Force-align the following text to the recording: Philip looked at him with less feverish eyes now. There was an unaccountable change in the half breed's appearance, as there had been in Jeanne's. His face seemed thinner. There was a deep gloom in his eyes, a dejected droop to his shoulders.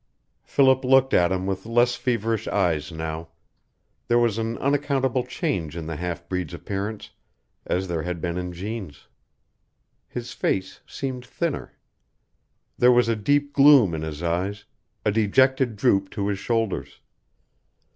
Philip 0.43 0.83
looked 0.83 1.13
at 1.13 1.31
him 1.31 1.45
with 1.45 1.67
less 1.67 1.93
feverish 1.93 2.47
eyes 2.47 2.91
now. 2.91 3.27
There 4.07 4.17
was 4.17 4.39
an 4.39 4.57
unaccountable 4.57 5.23
change 5.27 5.77
in 5.77 5.85
the 5.85 5.95
half 5.97 6.27
breed's 6.27 6.55
appearance, 6.55 7.11
as 7.67 7.87
there 7.87 8.01
had 8.01 8.19
been 8.19 8.35
in 8.35 8.51
Jeanne's. 8.51 9.05
His 10.07 10.33
face 10.33 10.81
seemed 10.87 11.23
thinner. 11.23 11.73
There 12.79 12.91
was 12.91 13.09
a 13.09 13.15
deep 13.15 13.53
gloom 13.53 13.93
in 13.93 14.01
his 14.01 14.23
eyes, 14.23 14.65
a 15.05 15.11
dejected 15.11 15.75
droop 15.75 16.09
to 16.17 16.29
his 16.29 16.39
shoulders. 16.39 16.99